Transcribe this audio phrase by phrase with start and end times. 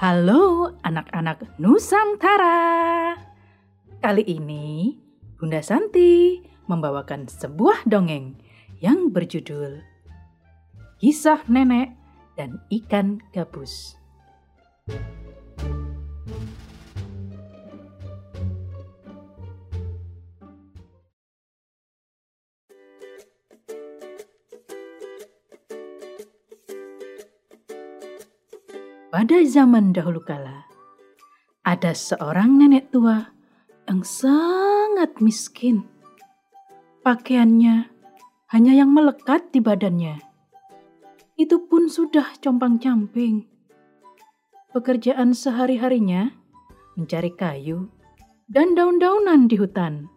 [0.00, 3.20] Halo anak-anak Nusantara.
[4.00, 4.96] Kali ini
[5.36, 6.40] Bunda Santi
[6.72, 8.40] membawakan sebuah dongeng
[8.80, 9.84] yang berjudul
[11.04, 11.92] Kisah Nenek
[12.32, 14.00] dan Ikan Gabus.
[29.20, 30.64] Pada zaman dahulu kala,
[31.60, 33.28] ada seorang nenek tua
[33.84, 35.84] yang sangat miskin.
[37.04, 37.84] Pakaiannya
[38.48, 40.24] hanya yang melekat di badannya.
[41.36, 43.44] Itu pun sudah compang-camping.
[44.72, 46.32] Pekerjaan sehari-harinya
[46.96, 47.92] mencari kayu
[48.48, 50.08] dan daun-daunan di hutan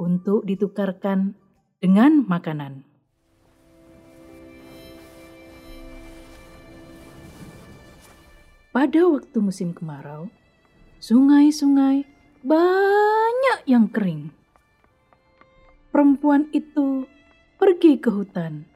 [0.00, 1.36] untuk ditukarkan
[1.84, 2.85] dengan makanan.
[8.76, 10.28] Pada waktu musim kemarau,
[11.00, 12.04] sungai-sungai
[12.44, 14.36] banyak yang kering.
[15.88, 17.08] Perempuan itu
[17.56, 18.68] pergi ke hutan,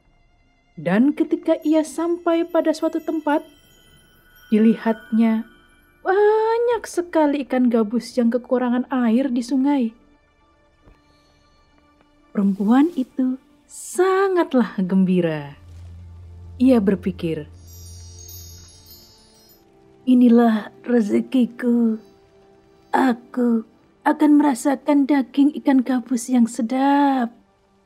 [0.73, 3.45] dan ketika ia sampai pada suatu tempat,
[4.49, 5.45] dilihatnya
[6.01, 9.93] banyak sekali ikan gabus yang kekurangan air di sungai.
[12.33, 13.37] Perempuan itu
[13.69, 15.53] sangatlah gembira.
[16.57, 17.60] Ia berpikir,
[20.11, 21.95] Inilah rezekiku.
[22.91, 23.63] Aku
[24.03, 27.31] akan merasakan daging ikan gabus yang sedap.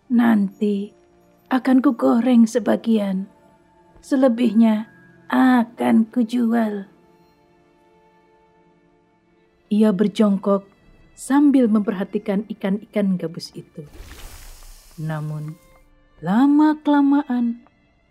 [0.10, 0.90] Nanti
[1.54, 3.30] akan kugoreng sebagian.
[4.02, 4.90] Selebihnya
[5.30, 6.90] akan kujual.
[9.70, 10.66] Ia berjongkok
[11.14, 13.86] sambil memperhatikan ikan-ikan gabus itu.
[14.98, 15.62] Namun,
[16.26, 17.62] lama-kelamaan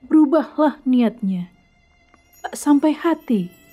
[0.06, 1.51] berubahlah niatnya.
[2.55, 3.64] Sampai hati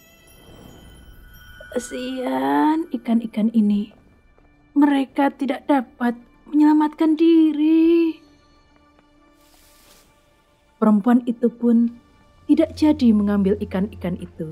[1.72, 3.96] Kasihan ikan-ikan ini.
[4.76, 8.20] Mereka tidak dapat menyelamatkan diri.
[10.76, 11.96] Perempuan itu pun
[12.52, 14.52] tidak jadi mengambil ikan-ikan itu.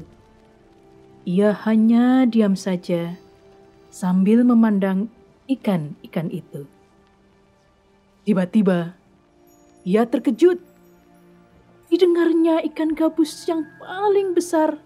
[1.28, 3.20] Ia hanya diam saja
[3.92, 5.12] sambil memandang
[5.52, 6.72] ikan-ikan itu.
[8.24, 8.96] Tiba-tiba,
[9.84, 10.64] ia terkejut.
[11.92, 14.80] Didengarnya ikan gabus yang paling besar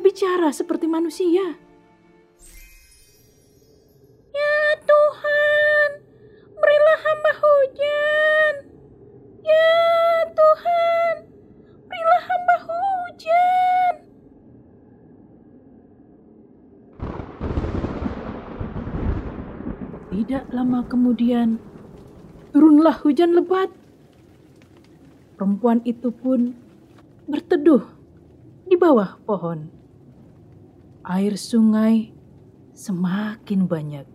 [0.00, 1.60] berbicara seperti manusia.
[4.32, 5.88] Ya Tuhan,
[6.56, 8.54] berilah hamba hujan.
[9.44, 9.76] Ya
[10.32, 11.14] Tuhan,
[11.84, 13.92] berilah hamba hujan.
[20.16, 21.60] Tidak lama kemudian,
[22.56, 23.68] turunlah hujan lebat.
[25.36, 26.56] Perempuan itu pun
[27.28, 27.84] berteduh
[28.64, 29.79] di bawah pohon
[31.04, 32.12] air sungai
[32.76, 34.06] semakin banyak.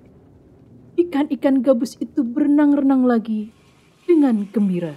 [0.96, 3.50] Ikan-ikan gabus itu berenang-renang lagi
[4.06, 4.94] dengan gembira.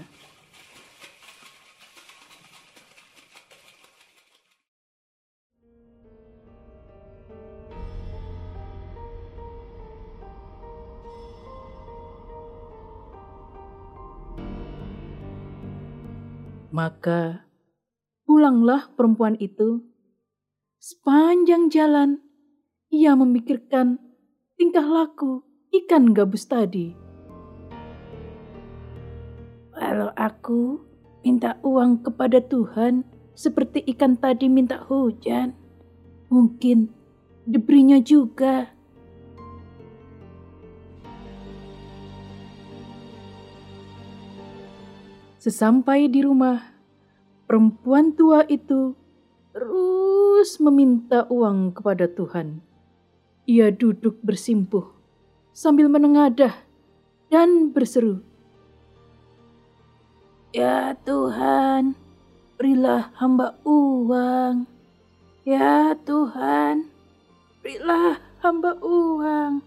[16.69, 17.43] Maka
[18.23, 19.88] pulanglah perempuan itu
[20.79, 22.23] Sepanjang jalan,
[22.87, 23.99] ia memikirkan
[24.55, 25.43] tingkah laku
[25.75, 26.95] ikan gabus tadi.
[29.75, 30.79] Kalau aku
[31.27, 33.03] minta uang kepada Tuhan
[33.35, 35.59] seperti ikan tadi minta hujan,
[36.31, 36.95] mungkin
[37.43, 38.71] diberinya juga.
[45.43, 46.63] Sesampai di rumah,
[47.51, 48.95] perempuan tua itu
[49.53, 52.61] terus meminta uang kepada Tuhan.
[53.49, 54.85] Ia duduk bersimpuh
[55.57, 56.55] sambil menengadah
[57.29, 58.23] dan berseru,
[60.49, 61.93] Ya Tuhan,
[62.57, 64.65] berilah hamba uang.
[65.45, 66.89] Ya Tuhan,
[67.61, 69.61] berilah hamba uang.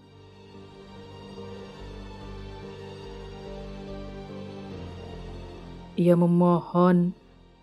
[6.01, 7.13] Ia memohon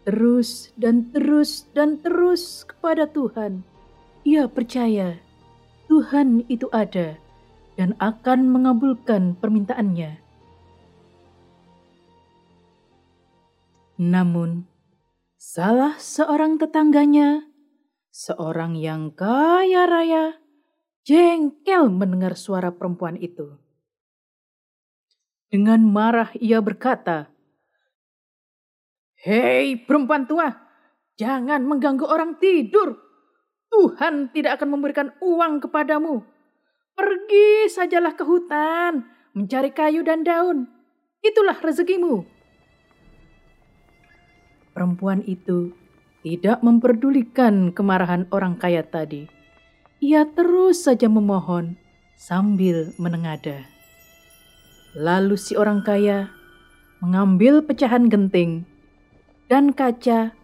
[0.08, 3.60] terus dan terus dan terus kepada Tuhan.
[4.25, 5.20] Ia percaya
[5.84, 7.20] Tuhan itu ada
[7.76, 10.16] dan akan mengabulkan permintaannya.
[14.00, 14.64] Namun,
[15.37, 17.44] salah seorang tetangganya,
[18.08, 20.40] seorang yang kaya raya,
[21.05, 23.60] jengkel mendengar suara perempuan itu.
[25.52, 27.28] Dengan marah ia berkata,
[29.19, 30.47] Hei perempuan tua,
[31.19, 32.94] jangan mengganggu orang tidur.
[33.67, 36.23] Tuhan tidak akan memberikan uang kepadamu.
[36.94, 39.03] Pergi sajalah ke hutan,
[39.35, 40.70] mencari kayu dan daun.
[41.19, 42.23] Itulah rezekimu.
[44.70, 45.75] Perempuan itu
[46.23, 49.26] tidak memperdulikan kemarahan orang kaya tadi.
[49.99, 51.75] Ia terus saja memohon
[52.15, 53.67] sambil menengada.
[54.94, 56.31] Lalu si orang kaya
[57.03, 58.77] mengambil pecahan genting
[59.48, 60.36] dan kaca,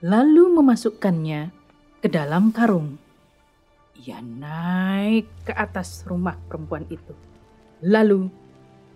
[0.00, 1.52] lalu memasukkannya
[2.00, 2.96] ke dalam karung.
[3.92, 7.12] Ia naik ke atas rumah perempuan itu.
[7.84, 8.32] Lalu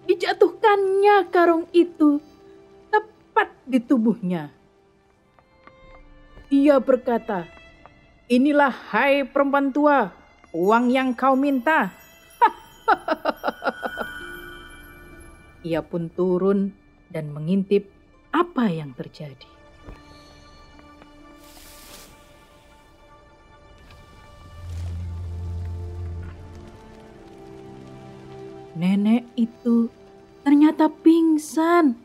[0.08, 2.16] dijatuhkannya karung itu
[2.88, 4.48] tepat di tubuhnya.
[6.48, 7.44] Ia berkata,
[8.30, 10.16] Inilah hai perempuan tua,
[10.56, 11.92] uang yang kau minta.
[15.68, 16.72] Ia pun turun
[17.12, 17.99] dan mengintip
[18.30, 19.50] apa yang terjadi.
[28.80, 29.92] Nenek itu
[30.40, 31.98] ternyata pingsan.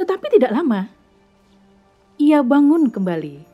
[0.00, 0.88] Tetapi tidak lama,
[2.16, 3.44] ia bangun kembali,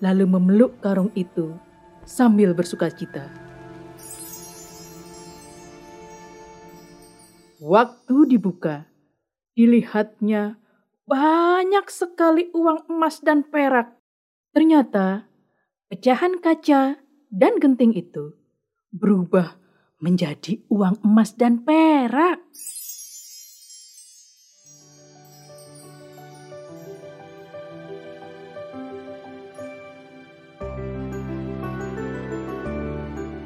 [0.00, 1.52] lalu memeluk karung itu
[2.08, 3.28] sambil bersuka cita.
[7.60, 8.88] Waktu dibuka,
[9.52, 10.56] dilihatnya
[11.06, 13.94] banyak sekali uang emas dan perak.
[14.50, 15.30] Ternyata
[15.86, 16.98] pecahan kaca
[17.30, 18.34] dan genting itu
[18.90, 19.54] berubah
[20.02, 22.42] menjadi uang emas dan perak.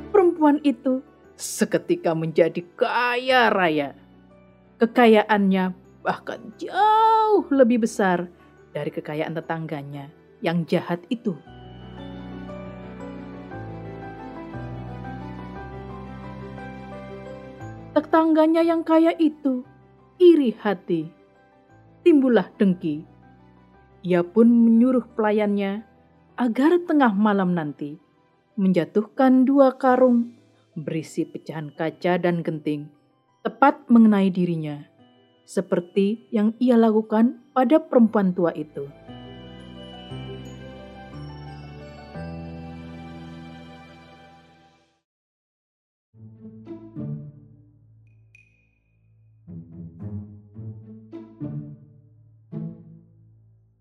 [0.09, 1.05] Perempuan itu
[1.37, 3.93] seketika menjadi kaya raya.
[4.81, 8.29] Kekayaannya bahkan jauh lebih besar
[8.73, 10.09] dari kekayaan tetangganya
[10.41, 11.37] yang jahat itu.
[18.01, 19.63] tetangganya yang kaya itu
[20.17, 21.11] iri hati.
[22.01, 23.05] Timbullah dengki.
[24.01, 25.85] Ia pun menyuruh pelayannya
[26.41, 28.01] agar tengah malam nanti
[28.57, 30.33] menjatuhkan dua karung
[30.73, 32.89] berisi pecahan kaca dan genting
[33.45, 34.90] tepat mengenai dirinya,
[35.51, 38.87] seperti yang ia lakukan pada perempuan tua itu.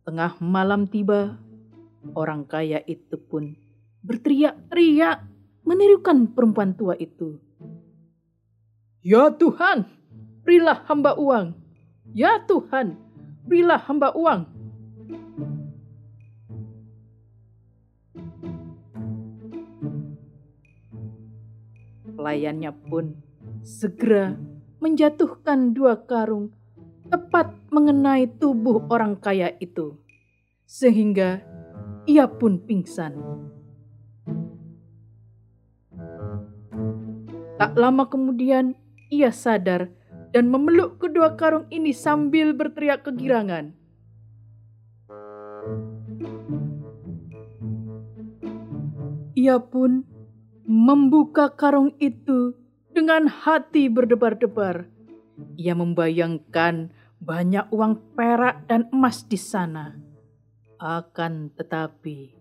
[0.10, 1.38] Tengah malam tiba,
[2.18, 3.54] orang kaya itu pun
[4.02, 5.22] berteriak-teriak
[5.70, 7.38] menirukan perempuan tua itu.
[9.06, 9.99] Ya Tuhan,
[10.50, 11.54] berilah hamba uang.
[12.10, 12.98] Ya Tuhan,
[13.46, 14.50] berilah hamba uang.
[22.18, 23.14] Pelayannya pun
[23.62, 24.42] segera
[24.82, 26.50] menjatuhkan dua karung
[27.14, 30.02] tepat mengenai tubuh orang kaya itu,
[30.66, 31.46] sehingga
[32.10, 33.14] ia pun pingsan.
[37.62, 38.74] Tak lama kemudian,
[39.14, 39.99] ia sadar
[40.30, 43.74] dan memeluk kedua karung ini sambil berteriak kegirangan.
[49.40, 50.04] Ia pun
[50.68, 52.54] membuka karung itu
[52.92, 54.86] dengan hati berdebar-debar.
[55.56, 56.92] Ia membayangkan
[57.24, 59.96] banyak uang perak dan emas di sana.
[60.76, 62.36] Akan tetapi,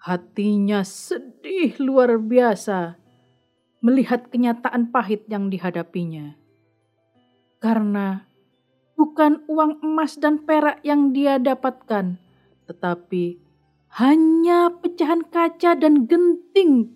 [0.00, 2.96] hatinya sedih luar biasa
[3.80, 6.41] melihat kenyataan pahit yang dihadapinya.
[7.62, 8.26] Karena
[8.98, 12.18] bukan uang emas dan perak yang dia dapatkan,
[12.66, 13.38] tetapi
[14.02, 16.90] hanya pecahan kaca dan genting,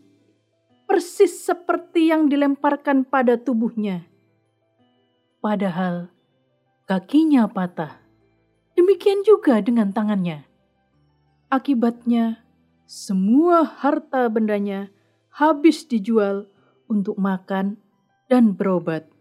[0.90, 4.10] persis seperti yang dilemparkan pada tubuhnya.
[5.38, 6.10] Padahal
[6.90, 8.02] kakinya patah.
[8.74, 10.50] Demikian juga dengan tangannya.
[11.46, 12.42] Akibatnya,
[12.90, 14.90] semua harta bendanya
[15.30, 16.50] habis dijual
[16.90, 17.78] untuk makan
[18.26, 19.15] dan berobat.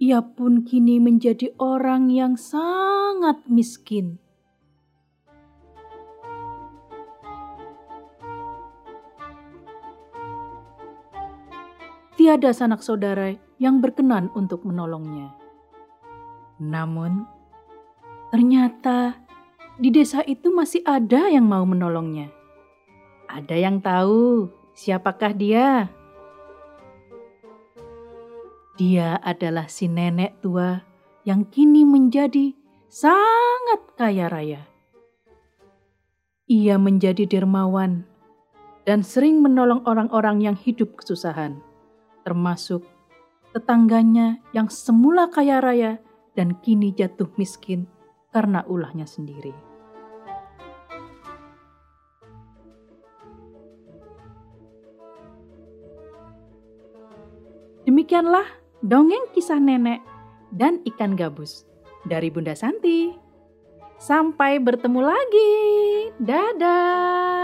[0.00, 4.16] Ia pun kini menjadi orang yang sangat miskin.
[12.16, 15.36] Tiada sanak saudara yang berkenan untuk menolongnya.
[16.56, 17.28] Namun,
[18.32, 19.20] ternyata
[19.76, 22.32] di desa itu masih ada yang mau menolongnya.
[23.28, 25.92] Ada yang tahu siapakah dia?
[28.80, 30.80] Dia adalah si nenek tua
[31.28, 32.56] yang kini menjadi
[32.88, 34.64] sangat kaya raya.
[36.48, 38.08] Ia menjadi dermawan
[38.88, 41.60] dan sering menolong orang-orang yang hidup kesusahan,
[42.24, 42.80] termasuk
[43.52, 46.00] tetangganya yang semula kaya raya
[46.32, 47.84] dan kini jatuh miskin
[48.32, 49.52] karena ulahnya sendiri.
[57.84, 60.00] Demikianlah dongeng kisah nenek
[60.52, 61.64] dan ikan gabus
[62.08, 63.12] dari Bunda Santi.
[64.00, 65.52] Sampai bertemu lagi.
[66.16, 67.39] Dadah.